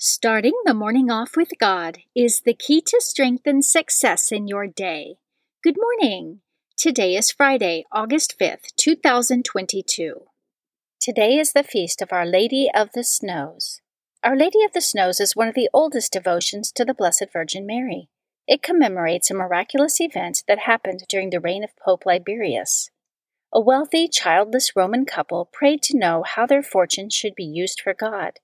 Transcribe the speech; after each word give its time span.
Starting 0.00 0.52
the 0.64 0.74
morning 0.74 1.10
off 1.10 1.36
with 1.36 1.50
God 1.58 1.98
is 2.14 2.42
the 2.42 2.54
key 2.54 2.80
to 2.82 3.00
strength 3.00 3.48
and 3.48 3.64
success 3.64 4.30
in 4.30 4.46
your 4.46 4.68
day. 4.68 5.16
Good 5.60 5.74
morning. 5.76 6.38
Today 6.76 7.16
is 7.16 7.32
Friday, 7.32 7.84
August 7.90 8.38
5th, 8.38 8.76
2022. 8.76 10.20
Today 11.00 11.36
is 11.36 11.52
the 11.52 11.64
feast 11.64 12.00
of 12.00 12.12
Our 12.12 12.24
Lady 12.24 12.68
of 12.72 12.90
the 12.94 13.02
Snows. 13.02 13.80
Our 14.22 14.36
Lady 14.36 14.62
of 14.62 14.72
the 14.72 14.80
Snows 14.80 15.18
is 15.18 15.34
one 15.34 15.48
of 15.48 15.56
the 15.56 15.68
oldest 15.74 16.12
devotions 16.12 16.70
to 16.76 16.84
the 16.84 16.94
Blessed 16.94 17.26
Virgin 17.32 17.66
Mary. 17.66 18.08
It 18.46 18.62
commemorates 18.62 19.32
a 19.32 19.34
miraculous 19.34 20.00
event 20.00 20.44
that 20.46 20.60
happened 20.60 21.06
during 21.08 21.30
the 21.30 21.40
reign 21.40 21.64
of 21.64 21.76
Pope 21.76 22.06
Liberius. 22.06 22.90
A 23.52 23.60
wealthy, 23.60 24.06
childless 24.06 24.76
Roman 24.76 25.04
couple 25.04 25.50
prayed 25.52 25.82
to 25.82 25.98
know 25.98 26.22
how 26.22 26.46
their 26.46 26.62
fortune 26.62 27.10
should 27.10 27.34
be 27.34 27.42
used 27.42 27.80
for 27.80 27.94
God. 27.94 28.38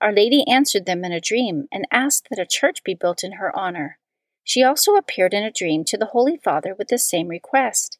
Our 0.00 0.12
Lady 0.12 0.44
answered 0.48 0.86
them 0.86 1.04
in 1.04 1.12
a 1.12 1.20
dream 1.20 1.66
and 1.70 1.86
asked 1.90 2.28
that 2.30 2.38
a 2.38 2.46
church 2.46 2.82
be 2.84 2.94
built 2.94 3.22
in 3.22 3.32
her 3.32 3.54
honor. 3.56 3.98
She 4.44 4.62
also 4.62 4.96
appeared 4.96 5.34
in 5.34 5.44
a 5.44 5.52
dream 5.52 5.84
to 5.84 5.98
the 5.98 6.06
Holy 6.06 6.36
Father 6.36 6.74
with 6.74 6.88
the 6.88 6.98
same 6.98 7.28
request. 7.28 7.98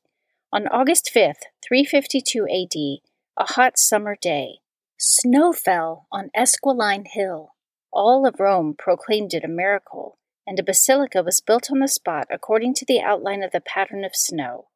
On 0.53 0.67
August 0.69 1.11
5th, 1.15 1.43
352 1.63 2.47
AD, 2.49 3.01
a 3.39 3.53
hot 3.53 3.79
summer 3.79 4.17
day, 4.21 4.61
snow 4.99 5.53
fell 5.53 6.07
on 6.11 6.31
Esquiline 6.37 7.07
Hill. 7.07 7.55
All 7.93 8.27
of 8.27 8.41
Rome 8.41 8.75
proclaimed 8.77 9.35
it 9.35 9.45
a 9.45 9.49
miracle, 9.49 10.19
and 10.47 10.59
a 10.59 10.65
basilica 10.65 11.23
was 11.23 11.41
built 11.41 11.71
on 11.71 11.81
the 11.81 11.89
spot 11.89 12.27
according 12.31 12.75
to 12.75 12.85
the 12.85 13.01
outline 13.01 13.43
of 13.43 13.53
the 13.53 13.61
pattern 13.61 14.05
of 14.05 14.17
snow. 14.17 14.69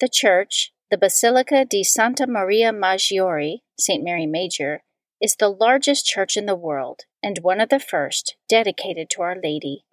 The 0.00 0.08
church, 0.08 0.72
the 0.90 0.98
Basilica 0.98 1.64
di 1.64 1.84
Santa 1.84 2.26
Maria 2.26 2.72
Maggiore, 2.72 3.60
St. 3.78 4.02
Mary 4.02 4.26
Major, 4.26 4.82
is 5.22 5.36
the 5.36 5.48
largest 5.48 6.04
church 6.04 6.36
in 6.36 6.46
the 6.46 6.56
world 6.56 7.02
and 7.22 7.38
one 7.38 7.60
of 7.60 7.68
the 7.68 7.78
first 7.78 8.34
dedicated 8.48 9.08
to 9.08 9.22
Our 9.22 9.36
Lady. 9.40 9.84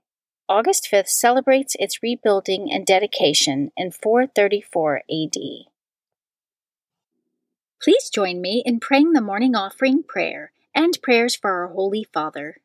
August 0.49 0.89
5th 0.91 1.09
celebrates 1.09 1.75
its 1.80 2.02
rebuilding 2.02 2.71
and 2.71 2.83
dedication 2.83 3.71
in 3.77 3.91
434 3.91 5.03
AD. 5.09 5.36
Please 7.80 8.09
join 8.09 8.41
me 8.41 8.63
in 8.66 8.80
praying 8.80 9.13
the 9.13 9.21
morning 9.21 9.55
offering 9.55 10.02
prayer 10.02 10.52
and 10.73 10.97
prayers 11.03 11.36
for 11.36 11.52
our 11.52 11.67
Holy 11.67 12.03
Father. 12.11 12.58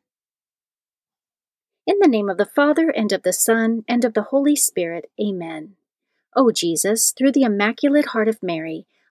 In 1.85 1.99
the 1.99 2.07
name 2.07 2.31
of 2.31 2.37
the 2.37 2.47
Father, 2.47 2.89
and 2.89 3.11
of 3.11 3.21
the 3.21 3.31
Son, 3.31 3.83
and 3.87 4.03
of 4.03 4.15
the 4.15 4.23
Holy 4.23 4.55
Spirit, 4.55 5.11
Amen. 5.21 5.75
O 6.35 6.51
Jesus, 6.51 7.13
through 7.15 7.31
the 7.31 7.43
Immaculate 7.43 8.07
Heart 8.07 8.27
of 8.27 8.41
Mary, 8.41 8.87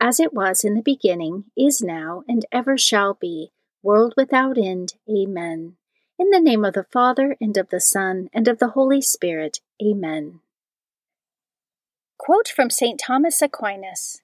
as 0.00 0.20
it 0.20 0.32
was 0.32 0.64
in 0.64 0.74
the 0.74 0.82
beginning, 0.82 1.44
is 1.56 1.80
now, 1.80 2.22
and 2.28 2.44
ever 2.52 2.76
shall 2.76 3.14
be, 3.14 3.50
world 3.82 4.14
without 4.16 4.58
end. 4.58 4.94
Amen. 5.08 5.76
In 6.18 6.30
the 6.30 6.40
name 6.40 6.64
of 6.64 6.74
the 6.74 6.86
Father, 6.92 7.36
and 7.40 7.56
of 7.56 7.70
the 7.70 7.80
Son, 7.80 8.28
and 8.32 8.48
of 8.48 8.58
the 8.58 8.68
Holy 8.68 9.00
Spirit. 9.00 9.60
Amen. 9.82 10.40
Quote 12.18 12.48
from 12.48 12.70
St. 12.70 12.98
Thomas 12.98 13.40
Aquinas 13.42 14.22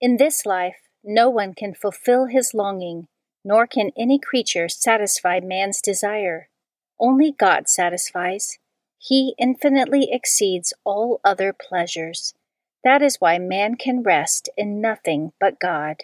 In 0.00 0.16
this 0.16 0.44
life, 0.44 0.88
no 1.04 1.30
one 1.30 1.54
can 1.54 1.74
fulfill 1.74 2.26
his 2.26 2.52
longing, 2.54 3.08
nor 3.44 3.66
can 3.66 3.92
any 3.96 4.18
creature 4.18 4.68
satisfy 4.68 5.40
man's 5.40 5.80
desire. 5.80 6.48
Only 7.00 7.32
God 7.32 7.68
satisfies. 7.68 8.58
He 8.98 9.34
infinitely 9.38 10.08
exceeds 10.10 10.74
all 10.84 11.20
other 11.24 11.52
pleasures. 11.52 12.34
That 12.84 13.02
is 13.02 13.16
why 13.18 13.38
man 13.38 13.74
can 13.74 14.02
rest 14.02 14.48
in 14.56 14.80
nothing 14.80 15.32
but 15.40 15.58
God. 15.58 15.96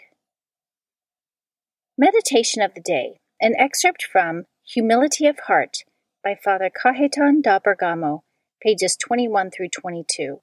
Meditation 1.96 2.62
of 2.62 2.74
the 2.74 2.80
Day, 2.80 3.18
an 3.40 3.54
excerpt 3.56 4.02
from 4.02 4.44
Humility 4.66 5.26
of 5.26 5.38
Heart 5.46 5.84
by 6.24 6.34
Father 6.34 6.70
Cajetan 6.70 7.42
da 7.42 7.60
Bergamo, 7.60 8.24
pages 8.60 8.96
21 8.96 9.50
through 9.50 9.68
22. 9.68 10.40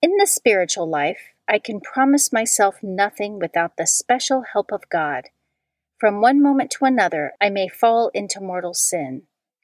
In 0.00 0.16
the 0.18 0.26
spiritual 0.26 0.88
life, 0.88 1.20
I 1.46 1.60
can 1.60 1.80
promise 1.80 2.32
myself 2.32 2.76
nothing 2.82 3.38
without 3.38 3.76
the 3.76 3.86
special 3.86 4.42
help 4.52 4.72
of 4.72 4.88
God. 4.88 5.26
From 6.00 6.20
one 6.20 6.42
moment 6.42 6.72
to 6.72 6.86
another, 6.86 7.34
I 7.40 7.50
may 7.50 7.68
fall 7.68 8.10
into 8.14 8.40
mortal 8.40 8.74
sin. 8.74 9.22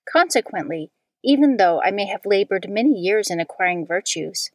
Consequently, 0.09 0.93
even 1.25 1.57
though 1.57 1.83
I 1.83 1.91
may 1.91 2.07
have 2.07 2.21
labored 2.25 2.71
many 2.71 2.93
years 2.93 3.31
in 3.31 3.41
acquiring 3.41 3.85
virtues, 3.85 4.51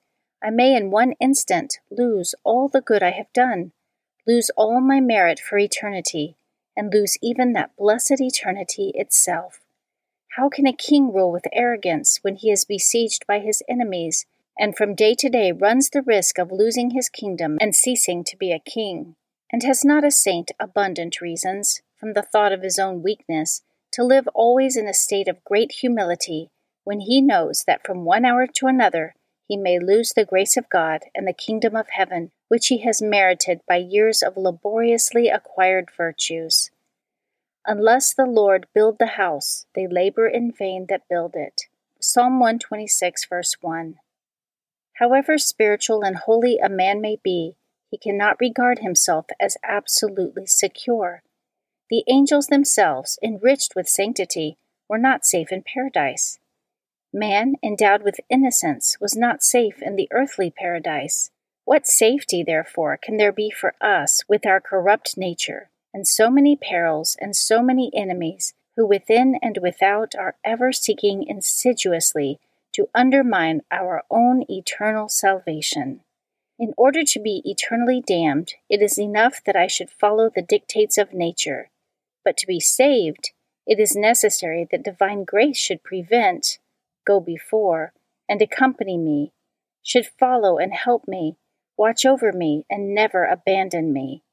I 0.45 0.49
may 0.49 0.75
in 0.75 0.91
one 0.91 1.13
instant 1.21 1.79
lose 1.89 2.35
all 2.43 2.67
the 2.67 2.81
good 2.81 3.01
I 3.01 3.11
have 3.11 3.31
done, 3.31 3.71
lose 4.27 4.49
all 4.57 4.81
my 4.81 4.99
merit 4.99 5.39
for 5.39 5.57
eternity, 5.57 6.35
and 6.75 6.93
lose 6.93 7.17
even 7.21 7.53
that 7.53 7.77
blessed 7.77 8.19
eternity 8.19 8.91
itself. 8.93 9.61
How 10.35 10.49
can 10.49 10.67
a 10.67 10.73
king 10.73 11.13
rule 11.13 11.31
with 11.31 11.47
arrogance 11.53 12.19
when 12.23 12.35
he 12.35 12.51
is 12.51 12.65
besieged 12.65 13.25
by 13.25 13.39
his 13.39 13.63
enemies, 13.69 14.25
and 14.59 14.75
from 14.75 14.95
day 14.95 15.15
to 15.15 15.29
day 15.29 15.53
runs 15.53 15.89
the 15.89 16.01
risk 16.01 16.37
of 16.37 16.51
losing 16.51 16.89
his 16.89 17.07
kingdom 17.07 17.57
and 17.61 17.73
ceasing 17.73 18.25
to 18.25 18.35
be 18.35 18.51
a 18.51 18.59
king? 18.59 19.15
And 19.49 19.63
has 19.63 19.85
not 19.85 20.03
a 20.03 20.11
saint 20.11 20.51
abundant 20.59 21.21
reasons, 21.21 21.81
from 21.95 22.13
the 22.13 22.23
thought 22.23 22.51
of 22.51 22.63
his 22.63 22.79
own 22.79 23.01
weakness, 23.01 23.61
to 23.91 24.03
live 24.03 24.27
always 24.33 24.75
in 24.75 24.87
a 24.87 24.93
state 24.93 25.29
of 25.29 25.43
great 25.45 25.71
humility 25.73 26.49
when 26.83 26.99
he 26.99 27.21
knows 27.21 27.63
that 27.65 27.85
from 27.85 28.03
one 28.03 28.25
hour 28.25 28.45
to 28.47 28.68
another 28.68 29.15
he 29.53 29.57
may 29.57 29.77
lose 29.77 30.13
the 30.13 30.25
grace 30.25 30.57
of 30.57 30.67
God 30.67 31.01
and 31.13 31.27
the 31.27 31.31
kingdom 31.31 31.75
of 31.75 31.89
heaven, 31.89 32.31
which 32.47 32.69
he 32.69 32.79
has 32.79 33.03
merited 33.03 33.61
by 33.67 33.75
years 33.75 34.23
of 34.23 34.35
laboriously 34.35 35.29
acquired 35.29 35.89
virtues. 35.95 36.71
Unless 37.67 38.15
the 38.15 38.25
Lord 38.25 38.65
build 38.73 38.97
the 38.97 39.13
house, 39.15 39.67
they 39.75 39.85
labor 39.85 40.27
in 40.27 40.51
vain 40.51 40.88
that 40.89 41.07
build 41.07 41.35
it. 41.35 41.67
Psalm 42.00 42.39
126, 42.39 43.27
verse 43.27 43.55
1. 43.61 43.97
However 44.94 45.38
spiritual 45.38 46.01
and 46.01 46.15
holy 46.15 46.57
a 46.57 46.67
man 46.67 46.99
may 46.99 47.19
be, 47.23 47.56
he 47.91 47.97
cannot 47.99 48.39
regard 48.39 48.79
himself 48.79 49.27
as 49.39 49.56
absolutely 49.63 50.47
secure. 50.47 51.21
The 51.91 52.03
angels 52.07 52.47
themselves, 52.47 53.19
enriched 53.21 53.75
with 53.75 53.88
sanctity, 53.88 54.57
were 54.89 54.97
not 54.97 55.27
safe 55.27 55.51
in 55.51 55.61
paradise. 55.61 56.39
Man, 57.15 57.57
endowed 57.62 58.01
with 58.01 58.19
innocence, 58.27 58.98
was 59.00 59.15
not 59.15 59.44
safe 59.44 59.83
in 59.83 59.95
the 59.95 60.07
earthly 60.12 60.50
paradise. 60.50 61.30
What 61.63 61.86
safety, 61.86 62.44
therefore, 62.44 62.98
can 63.01 63.18
there 63.18 63.31
be 63.31 63.51
for 63.51 63.75
us 63.80 64.24
with 64.27 64.48
our 64.48 64.60
corrupt 64.60 65.15
nature, 65.15 65.69
and 65.94 66.07
so 66.07 66.31
many 66.31 66.56
perils 66.56 67.15
and 67.21 67.36
so 67.36 67.62
many 67.62 67.92
enemies, 67.94 68.56
who 68.75 68.88
within 68.88 69.38
and 69.44 69.60
without 69.62 70.15
are 70.15 70.38
ever 70.44 70.74
seeking 70.74 71.24
insidiously 71.24 72.39
to 72.74 72.89
undermine 72.95 73.62
our 73.69 74.01
own 74.09 74.44
eternal 74.50 75.07
salvation. 75.07 76.01
In 76.57 76.74
order 76.77 77.04
to 77.04 77.19
be 77.19 77.44
eternally 77.45 78.01
damned, 78.01 78.56
it 78.69 78.81
is 78.81 78.98
enough 78.98 79.44
that 79.45 79.56
I 79.56 79.68
should 79.68 79.92
follow 79.92 80.31
the 80.33 80.42
dictates 80.42 80.98
of 80.98 81.13
nature. 81.13 81.69
But 82.25 82.38
to 82.38 82.48
be 82.48 82.59
saved, 82.59 83.31
it 83.68 83.80
is 83.80 83.95
necessary 83.95 84.68
that 84.71 84.83
divine 84.83 85.24
grace 85.24 85.57
should 85.57 85.83
prevent, 85.83 86.57
go 87.05 87.19
before, 87.19 87.94
and 88.27 88.41
accompany 88.41 88.97
me, 88.97 89.31
should 89.81 90.07
follow 90.19 90.57
and 90.57 90.73
help 90.73 91.07
me, 91.07 91.38
watch 91.77 92.05
over 92.05 92.31
me, 92.31 92.65
and 92.69 92.94
never 92.94 93.25
abandon 93.25 93.91
me. 93.91 94.23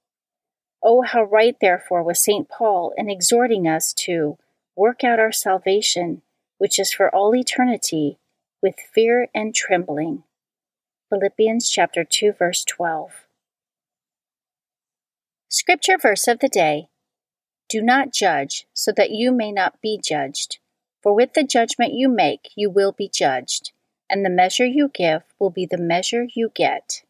Oh, 0.82 1.02
how 1.02 1.24
right, 1.24 1.56
therefore, 1.60 2.02
was 2.02 2.22
St. 2.22 2.48
Paul 2.48 2.94
in 2.96 3.10
exhorting 3.10 3.66
us 3.66 3.92
to 3.94 4.38
work 4.76 5.04
out 5.04 5.18
our 5.18 5.32
salvation, 5.32 6.22
which 6.58 6.78
is 6.78 6.92
for 6.92 7.14
all 7.14 7.34
eternity, 7.34 8.18
with 8.62 8.76
fear 8.94 9.28
and 9.34 9.54
trembling. 9.54 10.22
Philippians 11.10 11.68
chapter 11.68 12.04
2 12.04 12.32
verse 12.32 12.64
12. 12.64 13.26
Scripture 15.48 15.98
verse 15.98 16.28
of 16.28 16.38
the 16.38 16.48
day. 16.48 16.88
Do 17.68 17.82
not 17.82 18.12
judge 18.12 18.66
so 18.72 18.92
that 18.92 19.10
you 19.10 19.32
may 19.32 19.50
not 19.50 19.80
be 19.80 20.00
judged. 20.02 20.58
For 21.02 21.14
with 21.14 21.32
the 21.32 21.44
judgment 21.44 21.94
you 21.94 22.08
make 22.08 22.50
you 22.56 22.70
will 22.70 22.92
be 22.92 23.08
judged, 23.08 23.72
and 24.08 24.24
the 24.24 24.30
measure 24.30 24.66
you 24.66 24.90
give 24.92 25.22
will 25.38 25.50
be 25.50 25.66
the 25.66 25.78
measure 25.78 26.26
you 26.34 26.50
get. 26.54 27.02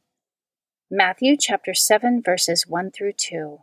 Matthew 0.91 1.37
chapter 1.37 1.75
7 1.75 2.23
verses 2.23 2.67
1 2.67 2.91
through 2.91 3.15
2. 3.15 3.61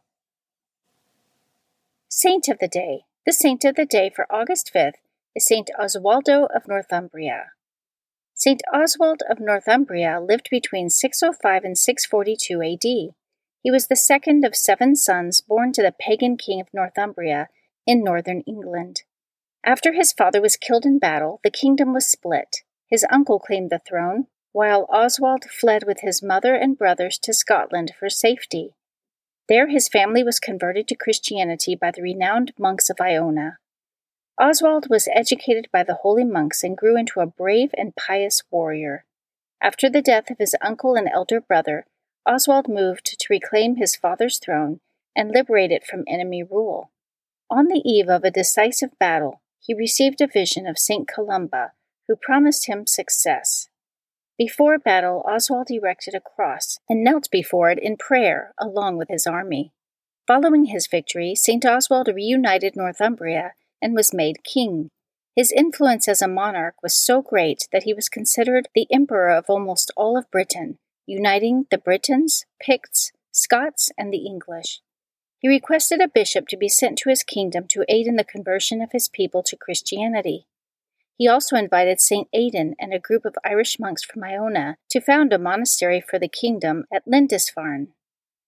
Saint 2.09 2.47
of 2.47 2.59
the 2.59 2.67
day. 2.67 3.01
The 3.25 3.33
saint 3.33 3.63
of 3.65 3.75
the 3.75 3.85
day 3.85 4.09
for 4.09 4.25
August 4.29 4.71
5th 4.73 4.95
is 5.35 5.45
Saint 5.45 5.69
Oswaldo 5.79 6.47
of 6.55 6.67
Northumbria. 6.67 7.51
Saint 8.33 8.61
Oswald 8.73 9.23
of 9.29 9.39
Northumbria 9.39 10.19
lived 10.21 10.47
between 10.51 10.89
605 10.89 11.63
and 11.63 11.77
642 11.77 12.61
AD. 12.61 13.15
He 13.63 13.71
was 13.71 13.87
the 13.87 13.95
second 13.95 14.45
of 14.45 14.55
seven 14.55 14.95
sons 14.95 15.41
born 15.41 15.73
to 15.73 15.81
the 15.81 15.91
pagan 15.91 16.37
king 16.37 16.61
of 16.61 16.73
Northumbria 16.73 17.49
in 17.85 18.03
northern 18.03 18.41
England. 18.41 19.03
After 19.67 19.91
his 19.91 20.13
father 20.13 20.39
was 20.39 20.55
killed 20.55 20.85
in 20.85 20.97
battle, 20.97 21.41
the 21.43 21.51
kingdom 21.51 21.91
was 21.91 22.07
split. 22.07 22.63
His 22.89 23.05
uncle 23.11 23.37
claimed 23.37 23.69
the 23.69 23.79
throne, 23.79 24.27
while 24.53 24.87
Oswald 24.89 25.43
fled 25.43 25.83
with 25.85 25.99
his 25.99 26.23
mother 26.23 26.55
and 26.55 26.77
brothers 26.77 27.19
to 27.19 27.33
Scotland 27.33 27.91
for 27.99 28.09
safety. 28.09 28.75
There 29.49 29.67
his 29.67 29.89
family 29.89 30.23
was 30.23 30.39
converted 30.39 30.87
to 30.87 30.95
Christianity 30.95 31.75
by 31.75 31.91
the 31.91 32.01
renowned 32.01 32.53
monks 32.57 32.89
of 32.89 33.01
Iona. 33.01 33.57
Oswald 34.39 34.89
was 34.89 35.09
educated 35.13 35.67
by 35.69 35.83
the 35.83 35.95
holy 35.95 36.23
monks 36.23 36.63
and 36.63 36.77
grew 36.77 36.95
into 36.95 37.19
a 37.19 37.27
brave 37.27 37.71
and 37.77 37.93
pious 37.93 38.43
warrior. 38.49 39.03
After 39.61 39.89
the 39.89 40.01
death 40.01 40.29
of 40.29 40.37
his 40.37 40.55
uncle 40.61 40.95
and 40.95 41.09
elder 41.09 41.41
brother, 41.41 41.85
Oswald 42.25 42.69
moved 42.69 43.19
to 43.19 43.27
reclaim 43.29 43.75
his 43.75 43.97
father's 43.97 44.39
throne 44.39 44.79
and 45.13 45.29
liberate 45.29 45.71
it 45.71 45.85
from 45.85 46.05
enemy 46.07 46.41
rule. 46.41 46.89
On 47.49 47.67
the 47.67 47.81
eve 47.83 48.07
of 48.07 48.23
a 48.23 48.31
decisive 48.31 48.97
battle, 48.97 49.41
he 49.59 49.73
received 49.73 50.21
a 50.21 50.27
vision 50.27 50.65
of 50.67 50.79
St. 50.79 51.07
Columba, 51.07 51.71
who 52.07 52.15
promised 52.15 52.67
him 52.67 52.87
success. 52.87 53.67
Before 54.37 54.77
battle, 54.77 55.23
Oswald 55.27 55.71
erected 55.71 56.13
a 56.13 56.19
cross 56.19 56.77
and 56.87 57.03
knelt 57.03 57.29
before 57.31 57.71
it 57.71 57.79
in 57.79 57.97
prayer 57.97 58.53
along 58.59 58.97
with 58.97 59.09
his 59.09 59.25
army. 59.25 59.73
Following 60.27 60.65
his 60.65 60.87
victory, 60.87 61.33
St. 61.35 61.65
Oswald 61.65 62.07
reunited 62.13 62.75
Northumbria 62.75 63.53
and 63.81 63.95
was 63.95 64.13
made 64.13 64.43
king. 64.43 64.89
His 65.35 65.51
influence 65.51 66.07
as 66.07 66.21
a 66.21 66.27
monarch 66.27 66.75
was 66.83 66.95
so 66.95 67.21
great 67.21 67.67
that 67.71 67.83
he 67.83 67.93
was 67.93 68.09
considered 68.09 68.67
the 68.75 68.87
emperor 68.91 69.29
of 69.29 69.45
almost 69.49 69.91
all 69.95 70.17
of 70.17 70.29
Britain, 70.31 70.77
uniting 71.05 71.65
the 71.71 71.77
Britons, 71.77 72.45
Picts, 72.59 73.11
Scots, 73.31 73.91
and 73.97 74.11
the 74.11 74.25
English. 74.25 74.81
He 75.39 75.47
requested 75.47 76.01
a 76.01 76.07
bishop 76.07 76.47
to 76.47 76.57
be 76.57 76.69
sent 76.69 76.97
to 76.99 77.09
his 77.09 77.23
kingdom 77.23 77.67
to 77.69 77.85
aid 77.87 78.07
in 78.07 78.15
the 78.15 78.23
conversion 78.23 78.81
of 78.81 78.91
his 78.91 79.07
people 79.07 79.43
to 79.43 79.55
Christianity. 79.55 80.47
He 81.15 81.27
also 81.27 81.55
invited 81.55 81.99
St. 81.99 82.27
Aidan 82.33 82.75
and 82.79 82.93
a 82.93 82.99
group 82.99 83.25
of 83.25 83.35
Irish 83.43 83.79
monks 83.79 84.03
from 84.03 84.23
Iona 84.23 84.77
to 84.89 85.01
found 85.01 85.33
a 85.33 85.39
monastery 85.39 86.01
for 86.01 86.19
the 86.19 86.27
kingdom 86.27 86.85
at 86.93 87.07
Lindisfarne. 87.07 87.89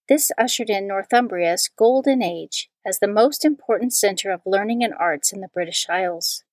This 0.07 0.31
ushered 0.37 0.69
in 0.69 0.87
Northumbria's 0.87 1.69
golden 1.75 2.23
age 2.23 2.69
as 2.85 2.99
the 2.99 3.07
most 3.07 3.45
important 3.45 3.93
center 3.93 4.31
of 4.31 4.41
learning 4.45 4.83
and 4.83 4.93
arts 4.93 5.31
in 5.31 5.41
the 5.41 5.47
British 5.47 5.87
Isles. 5.89 6.43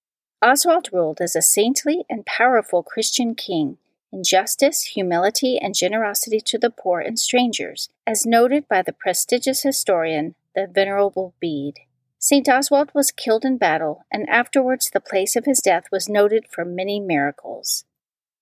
Oswald 0.42 0.90
ruled 0.92 1.20
as 1.20 1.34
a 1.34 1.42
saintly 1.42 2.04
and 2.10 2.26
powerful 2.26 2.82
Christian 2.82 3.34
king 3.34 3.78
in 4.12 4.22
justice, 4.24 4.82
humility, 4.94 5.58
and 5.58 5.74
generosity 5.74 6.40
to 6.40 6.58
the 6.58 6.70
poor 6.70 7.00
and 7.00 7.18
strangers, 7.18 7.90
as 8.06 8.26
noted 8.26 8.68
by 8.68 8.82
the 8.82 8.92
prestigious 8.92 9.62
historian, 9.62 10.34
the 10.54 10.66
Venerable 10.66 11.34
Bede. 11.40 11.80
St. 12.18 12.48
Oswald 12.48 12.90
was 12.94 13.12
killed 13.12 13.44
in 13.44 13.58
battle, 13.58 14.04
and 14.10 14.28
afterwards 14.28 14.90
the 14.90 15.00
place 15.00 15.36
of 15.36 15.44
his 15.44 15.60
death 15.60 15.84
was 15.92 16.08
noted 16.08 16.46
for 16.50 16.64
many 16.64 16.98
miracles. 16.98 17.84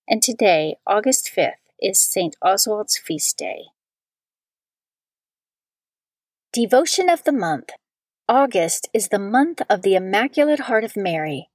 And 0.08 0.22
today, 0.22 0.76
August 0.87 1.31
5th, 1.34 1.55
is 1.81 2.00
St. 2.00 2.37
Oswald's 2.40 2.96
feast 2.96 3.37
day. 3.37 3.64
Devotion 6.52 7.08
of 7.08 7.25
the 7.25 7.32
Month 7.32 7.70
August 8.28 8.88
is 8.94 9.08
the 9.08 9.19
month 9.19 9.60
of 9.69 9.82
the 9.82 9.96
Immaculate 9.96 10.60
Heart 10.60 10.84
of 10.84 10.96
Mary. 10.96 11.49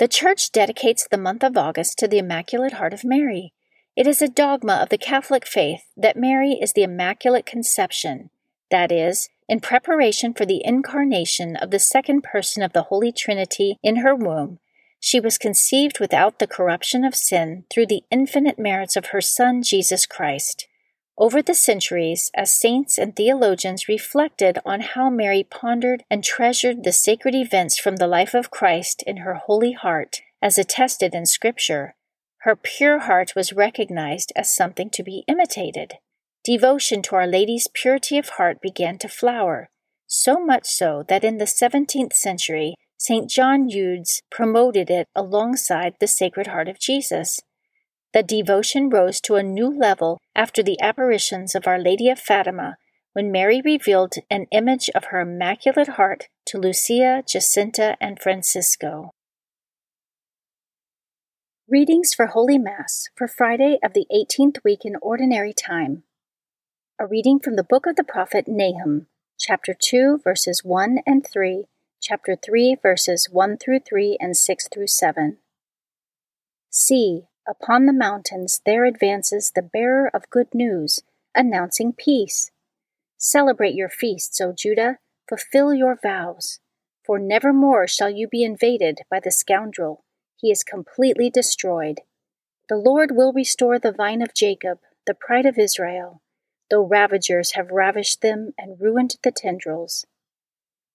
The 0.00 0.08
Church 0.08 0.50
dedicates 0.50 1.06
the 1.06 1.18
month 1.18 1.44
of 1.44 1.58
August 1.58 1.98
to 1.98 2.08
the 2.08 2.16
Immaculate 2.16 2.72
Heart 2.72 2.94
of 2.94 3.04
Mary. 3.04 3.52
It 3.94 4.06
is 4.06 4.22
a 4.22 4.28
dogma 4.28 4.76
of 4.76 4.88
the 4.88 4.96
Catholic 4.96 5.46
faith 5.46 5.82
that 5.94 6.16
Mary 6.16 6.52
is 6.52 6.72
the 6.72 6.84
Immaculate 6.84 7.44
Conception, 7.44 8.30
that 8.70 8.90
is, 8.90 9.28
in 9.46 9.60
preparation 9.60 10.32
for 10.32 10.46
the 10.46 10.62
incarnation 10.64 11.54
of 11.54 11.70
the 11.70 11.78
second 11.78 12.22
person 12.22 12.62
of 12.62 12.72
the 12.72 12.84
Holy 12.84 13.12
Trinity 13.12 13.76
in 13.82 13.96
her 13.96 14.14
womb, 14.14 14.58
she 15.00 15.20
was 15.20 15.36
conceived 15.36 16.00
without 16.00 16.38
the 16.38 16.46
corruption 16.46 17.04
of 17.04 17.14
sin 17.14 17.64
through 17.70 17.88
the 17.88 18.04
infinite 18.10 18.58
merits 18.58 18.96
of 18.96 19.08
her 19.08 19.20
Son, 19.20 19.62
Jesus 19.62 20.06
Christ. 20.06 20.66
Over 21.20 21.42
the 21.42 21.54
centuries, 21.54 22.30
as 22.34 22.50
saints 22.50 22.96
and 22.96 23.14
theologians 23.14 23.88
reflected 23.88 24.58
on 24.64 24.80
how 24.80 25.10
Mary 25.10 25.44
pondered 25.44 26.02
and 26.10 26.24
treasured 26.24 26.82
the 26.82 26.92
sacred 26.92 27.34
events 27.34 27.78
from 27.78 27.96
the 27.96 28.06
life 28.06 28.32
of 28.32 28.50
Christ 28.50 29.04
in 29.06 29.18
her 29.18 29.34
holy 29.34 29.72
heart, 29.72 30.22
as 30.40 30.56
attested 30.56 31.14
in 31.14 31.26
Scripture, 31.26 31.94
her 32.38 32.56
pure 32.56 33.00
heart 33.00 33.34
was 33.36 33.52
recognized 33.52 34.32
as 34.34 34.56
something 34.56 34.88
to 34.88 35.02
be 35.02 35.24
imitated. 35.28 35.98
Devotion 36.42 37.02
to 37.02 37.16
Our 37.16 37.26
Lady's 37.26 37.68
purity 37.74 38.16
of 38.16 38.30
heart 38.30 38.62
began 38.62 38.96
to 38.96 39.08
flower, 39.08 39.68
so 40.06 40.42
much 40.42 40.66
so 40.66 41.04
that 41.08 41.22
in 41.22 41.36
the 41.36 41.44
17th 41.44 42.14
century, 42.14 42.76
St. 42.96 43.28
John 43.28 43.68
Eudes 43.68 44.22
promoted 44.30 44.88
it 44.88 45.06
alongside 45.14 45.96
the 46.00 46.08
Sacred 46.08 46.46
Heart 46.46 46.68
of 46.68 46.80
Jesus. 46.80 47.40
The 48.12 48.22
devotion 48.24 48.88
rose 48.88 49.20
to 49.22 49.36
a 49.36 49.42
new 49.42 49.68
level 49.68 50.18
after 50.34 50.64
the 50.64 50.80
apparitions 50.80 51.54
of 51.54 51.68
Our 51.68 51.78
Lady 51.78 52.08
of 52.08 52.18
Fatima, 52.18 52.76
when 53.12 53.30
Mary 53.30 53.62
revealed 53.64 54.14
an 54.28 54.46
image 54.50 54.90
of 54.96 55.06
her 55.06 55.20
Immaculate 55.20 55.90
Heart 55.90 56.28
to 56.46 56.58
Lucia, 56.58 57.22
Jacinta, 57.26 57.96
and 58.00 58.18
Francisco. 58.20 59.10
Readings 61.68 62.12
for 62.12 62.26
Holy 62.26 62.58
Mass 62.58 63.08
for 63.14 63.28
Friday 63.28 63.78
of 63.80 63.92
the 63.92 64.06
18th 64.12 64.56
week 64.64 64.80
in 64.84 64.96
Ordinary 65.00 65.52
Time. 65.52 66.02
A 66.98 67.06
reading 67.06 67.38
from 67.38 67.54
the 67.54 67.62
book 67.62 67.86
of 67.86 67.94
the 67.94 68.02
prophet 68.02 68.46
Nahum, 68.48 69.06
chapter 69.38 69.72
2, 69.72 70.18
verses 70.24 70.64
1 70.64 70.98
and 71.06 71.24
3, 71.24 71.66
chapter 72.00 72.34
3, 72.34 72.76
verses 72.82 73.28
1 73.30 73.56
through 73.58 73.80
3 73.88 74.18
and 74.20 74.36
6 74.36 74.68
through 74.72 74.88
7. 74.88 75.38
See, 76.70 77.28
Upon 77.48 77.86
the 77.86 77.92
mountains 77.92 78.60
there 78.64 78.84
advances 78.84 79.50
the 79.50 79.62
bearer 79.62 80.10
of 80.14 80.30
good 80.30 80.54
news, 80.54 81.00
announcing 81.34 81.92
peace. 81.92 82.50
Celebrate 83.16 83.74
your 83.74 83.88
feasts, 83.88 84.40
O 84.40 84.52
Judah, 84.52 84.98
fulfill 85.28 85.74
your 85.74 85.98
vows. 86.00 86.60
For 87.04 87.18
never 87.18 87.52
more 87.52 87.88
shall 87.88 88.10
you 88.10 88.28
be 88.28 88.44
invaded 88.44 89.00
by 89.10 89.20
the 89.20 89.30
scoundrel. 89.30 90.04
He 90.36 90.50
is 90.50 90.62
completely 90.62 91.30
destroyed. 91.30 92.02
The 92.68 92.76
Lord 92.76 93.16
will 93.16 93.32
restore 93.32 93.78
the 93.78 93.92
vine 93.92 94.22
of 94.22 94.34
Jacob, 94.34 94.78
the 95.06 95.14
pride 95.14 95.46
of 95.46 95.58
Israel, 95.58 96.22
though 96.70 96.84
ravagers 96.84 97.52
have 97.52 97.70
ravished 97.70 98.20
them 98.20 98.52
and 98.56 98.80
ruined 98.80 99.16
the 99.24 99.32
tendrils. 99.32 100.06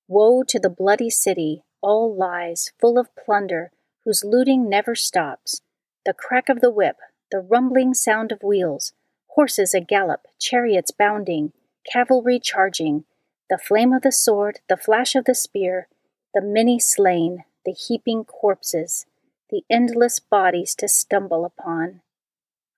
Woe 0.08 0.44
to 0.44 0.60
the 0.60 0.70
bloody 0.70 1.10
city, 1.10 1.64
all 1.82 2.16
lies, 2.16 2.72
full 2.80 2.98
of 2.98 3.14
plunder, 3.16 3.72
whose 4.06 4.24
looting 4.24 4.70
never 4.70 4.96
stops 4.96 5.62
the 6.06 6.14
crack 6.14 6.50
of 6.50 6.62
the 6.62 6.70
whip, 6.70 6.98
the 7.32 7.40
rumbling 7.40 7.94
sound 7.94 8.32
of 8.32 8.44
wheels, 8.44 8.94
horses 9.30 9.74
a 9.74 9.82
gallop, 9.82 10.28
chariots 10.40 10.92
bounding, 10.92 11.52
cavalry 11.92 12.40
charging, 12.40 13.06
the 13.50 13.58
flame 13.58 13.92
of 13.92 14.04
the 14.04 14.12
sword, 14.12 14.60
the 14.70 14.78
flash 14.78 15.16
of 15.16 15.26
the 15.26 15.36
spear, 15.36 15.88
the 16.34 16.42
many 16.42 16.80
slain, 16.80 17.44
the 17.66 17.72
heaping 17.72 18.24
corpses, 18.24 19.06
the 19.50 19.64
endless 19.70 20.20
bodies 20.20 20.76
to 20.76 20.88
stumble 20.88 21.44
upon. 21.44 22.02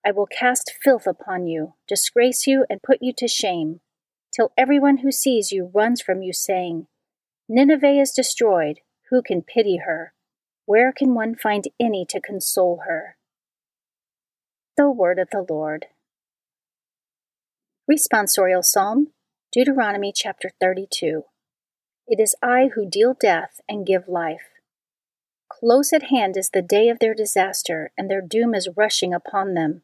I 0.06 0.12
will 0.12 0.26
cast 0.26 0.74
filth 0.82 1.06
upon 1.06 1.48
you, 1.48 1.74
disgrace 1.88 2.48
you, 2.48 2.66
and 2.70 2.82
put 2.82 3.00
you 3.02 3.12
to 3.18 3.28
shame, 3.28 3.82
till 4.34 4.54
everyone 4.58 4.98
who 4.98 5.12
sees 5.12 5.52
you 5.52 5.70
runs 5.74 6.02
from 6.02 6.22
you, 6.22 6.32
saying, 6.32 6.88
Nineveh 7.50 8.00
is 8.00 8.12
destroyed. 8.12 8.80
Who 9.10 9.22
can 9.22 9.42
pity 9.42 9.78
her? 9.86 10.14
Where 10.66 10.92
can 10.92 11.14
one 11.14 11.36
find 11.36 11.66
any 11.80 12.06
to 12.06 12.22
console 12.22 12.84
her? 12.86 13.17
The 14.78 14.92
Word 14.92 15.18
of 15.18 15.32
the 15.32 15.44
Lord. 15.50 15.88
Responsorial 17.90 18.64
Psalm, 18.64 19.08
Deuteronomy 19.52 20.14
chapter 20.16 20.52
32. 20.62 21.24
It 22.08 22.20
is 22.20 22.36
I 22.44 22.70
who 22.76 22.88
deal 22.88 23.16
death 23.20 23.60
and 23.68 23.88
give 23.88 24.08
life. 24.08 24.52
Close 25.50 25.92
at 25.94 26.12
hand 26.12 26.38
is 26.38 26.52
the 26.52 26.62
day 26.62 26.90
of 26.90 27.00
their 27.00 27.16
disaster, 27.16 27.92
and 27.98 28.08
their 28.08 28.22
doom 28.22 28.54
is 28.54 28.70
rushing 28.78 29.16
upon 29.16 29.56
them. 29.56 29.82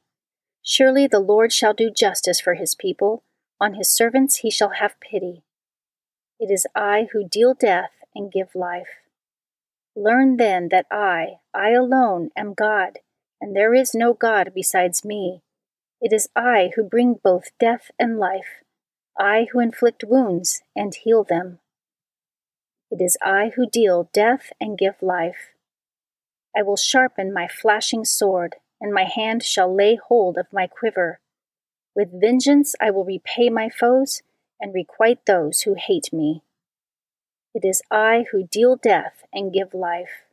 Surely 0.62 1.07
the 1.07 1.19
Lord 1.19 1.51
shall 1.51 1.73
do 1.73 1.89
justice 1.89 2.39
for 2.39 2.53
his 2.53 2.75
people, 2.75 3.23
on 3.59 3.73
his 3.73 3.89
servants 3.89 4.38
he 4.38 4.51
shall 4.51 4.73
have 4.79 5.00
pity. 5.00 5.41
It 6.39 6.51
is 6.51 6.67
I 6.75 7.07
who 7.13 7.27
deal 7.27 7.55
death 7.55 7.93
and 8.13 8.31
give 8.31 8.53
life. 8.53 9.01
Learn 9.95 10.38
then 10.38 10.69
that 10.69 10.85
I, 10.91 11.38
I 11.51 11.71
alone, 11.71 12.29
am 12.38 12.53
God, 12.53 13.00
and 13.43 13.57
there 13.57 13.73
is 13.73 13.93
no 13.93 14.13
God 14.13 14.53
besides 14.55 15.03
me. 15.03 15.41
It 16.00 16.13
is 16.13 16.29
I 16.33 16.71
who 16.77 16.83
bring 16.83 17.15
both 17.21 17.51
death 17.59 17.91
and 18.00 18.17
life, 18.17 18.63
I 19.19 19.47
who 19.51 19.59
inflict 19.59 20.05
wounds 20.07 20.63
and 20.73 20.95
heal 20.95 21.25
them. 21.25 21.59
It 22.89 23.01
is 23.01 23.17
I 23.21 23.51
who 23.53 23.69
deal 23.69 24.09
death 24.13 24.53
and 24.62 24.77
give 24.77 24.95
life. 25.01 25.51
I 26.55 26.62
will 26.62 26.77
sharpen 26.77 27.33
my 27.33 27.50
flashing 27.50 28.05
sword, 28.05 28.55
and 28.79 28.93
my 28.93 29.03
hand 29.03 29.43
shall 29.43 29.75
lay 29.75 29.97
hold 29.97 30.38
of 30.38 30.45
my 30.53 30.65
quiver. 30.65 31.19
With 31.93 32.21
vengeance 32.21 32.75
I 32.79 32.91
will 32.91 33.03
repay 33.03 33.50
my 33.50 33.67
foes 33.67 34.21
and 34.62 34.73
requite 34.73 35.25
those 35.25 35.62
who 35.62 35.75
hate 35.77 36.13
me. 36.13 36.43
It 37.53 37.65
is 37.65 37.81
I 37.91 38.23
who 38.31 38.47
deal 38.47 38.77
death 38.77 39.25
and 39.33 39.51
give 39.51 39.73
life. 39.73 40.23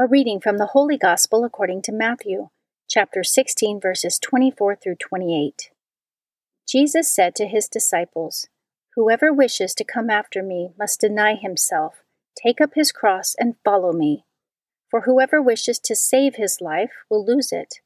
A 0.00 0.06
reading 0.06 0.38
from 0.38 0.58
the 0.58 0.66
Holy 0.66 0.96
Gospel 0.96 1.44
according 1.44 1.82
to 1.82 1.92
Matthew, 1.92 2.50
chapter 2.88 3.24
16, 3.24 3.80
verses 3.80 4.20
24 4.20 4.76
through 4.76 4.94
28. 4.94 5.72
Jesus 6.68 7.10
said 7.10 7.34
to 7.34 7.48
his 7.48 7.66
disciples, 7.66 8.46
Whoever 8.94 9.32
wishes 9.32 9.74
to 9.74 9.82
come 9.82 10.08
after 10.08 10.40
me 10.40 10.70
must 10.78 11.00
deny 11.00 11.34
himself 11.34 12.04
Take 12.40 12.60
up 12.60 12.74
his 12.76 12.92
cross 12.92 13.34
and 13.40 13.56
follow 13.64 13.92
me. 13.92 14.22
For 14.88 15.00
whoever 15.00 15.42
wishes 15.42 15.80
to 15.80 15.96
save 15.96 16.36
his 16.36 16.60
life 16.60 16.92
will 17.10 17.26
lose 17.26 17.50
it, 17.50 17.80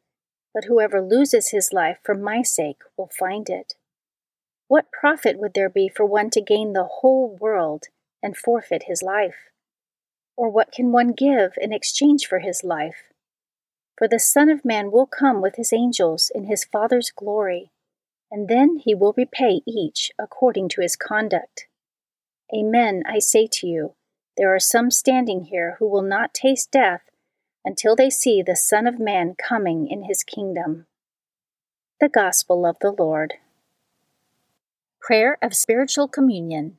but 0.52 0.64
whoever 0.64 1.00
loses 1.00 1.49
his 1.49 1.73
life 1.73 1.97
for 2.02 2.14
my 2.14 2.42
sake 2.42 2.83
will 2.95 3.09
find 3.19 3.49
it. 3.49 3.73
What 4.69 4.92
profit 4.92 5.38
would 5.38 5.54
there 5.54 5.71
be 5.71 5.88
for 5.88 6.04
one 6.04 6.28
to 6.33 6.42
gain 6.42 6.75
the 6.75 6.85
whole 7.00 7.38
world 7.40 7.85
and 8.23 8.37
forfeit 8.37 8.83
his 8.83 9.02
life? 9.02 9.49
Or 10.36 10.48
what 10.50 10.72
can 10.72 10.92
one 10.92 11.12
give 11.12 11.52
in 11.60 11.72
exchange 11.72 12.26
for 12.26 12.40
his 12.40 12.64
life? 12.64 13.12
For 13.96 14.08
the 14.08 14.18
Son 14.18 14.48
of 14.48 14.64
Man 14.64 14.90
will 14.90 15.06
come 15.06 15.40
with 15.40 15.56
his 15.56 15.72
angels 15.72 16.30
in 16.34 16.46
his 16.46 16.64
Father's 16.64 17.10
glory, 17.10 17.70
and 18.30 18.48
then 18.48 18.76
he 18.76 18.94
will 18.94 19.14
repay 19.16 19.60
each 19.66 20.10
according 20.18 20.68
to 20.70 20.80
his 20.80 20.96
conduct. 20.96 21.66
Amen, 22.54 23.02
I 23.06 23.18
say 23.18 23.46
to 23.52 23.66
you 23.66 23.94
there 24.36 24.54
are 24.54 24.60
some 24.60 24.90
standing 24.90 25.44
here 25.44 25.76
who 25.78 25.88
will 25.88 26.02
not 26.02 26.32
taste 26.32 26.70
death 26.70 27.02
until 27.64 27.94
they 27.94 28.10
see 28.10 28.42
the 28.42 28.56
Son 28.56 28.86
of 28.86 28.98
Man 28.98 29.34
coming 29.36 29.86
in 29.88 30.04
his 30.04 30.24
kingdom. 30.24 30.86
The 32.00 32.08
Gospel 32.08 32.66
of 32.66 32.76
the 32.80 32.90
Lord. 32.90 33.34
Prayer 35.00 35.38
of 35.42 35.54
Spiritual 35.54 36.08
Communion. 36.08 36.78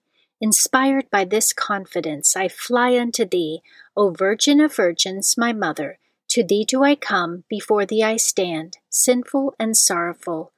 Inspired 0.43 1.07
by 1.11 1.23
this 1.23 1.53
confidence, 1.53 2.35
I 2.35 2.47
fly 2.47 2.99
unto 2.99 3.25
thee, 3.25 3.61
O 3.95 4.09
Virgin 4.09 4.59
of 4.59 4.75
Virgins, 4.75 5.37
my 5.37 5.53
Mother. 5.53 5.99
To 6.29 6.43
thee 6.43 6.65
do 6.65 6.83
I 6.83 6.95
come, 6.95 7.43
before 7.47 7.85
thee 7.85 8.03
I 8.03 8.17
stand, 8.17 8.79
sinful 8.89 9.53
and 9.59 9.77
sorrowful. 9.77 10.51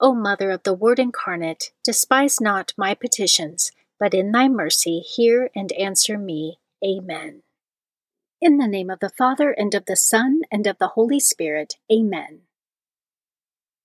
O 0.00 0.12
Mother 0.12 0.50
of 0.50 0.64
the 0.64 0.74
Word 0.74 0.98
incarnate, 0.98 1.70
despise 1.84 2.40
not 2.40 2.72
my 2.76 2.94
petitions, 2.94 3.70
but 4.00 4.12
in 4.12 4.32
thy 4.32 4.48
mercy 4.48 4.98
hear 4.98 5.50
and 5.54 5.70
answer 5.72 6.18
me. 6.18 6.58
Amen. 6.84 7.42
In 8.40 8.58
the 8.58 8.66
name 8.66 8.90
of 8.90 8.98
the 8.98 9.10
Father, 9.10 9.52
and 9.52 9.72
of 9.72 9.86
the 9.86 9.96
Son, 9.96 10.40
and 10.50 10.66
of 10.66 10.78
the 10.78 10.88
Holy 10.88 11.20
Spirit. 11.20 11.76
Amen. 11.92 12.40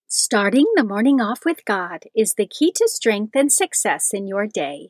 Starting 0.08 0.66
the 0.76 0.84
morning 0.84 1.22
off 1.22 1.46
with 1.46 1.66
God 1.66 2.06
is 2.16 2.34
the 2.36 2.48
key 2.48 2.72
to 2.72 2.88
strength 2.88 3.36
and 3.36 3.52
success 3.54 4.14
in 4.16 4.26
your 4.26 4.48
day. 4.48 4.90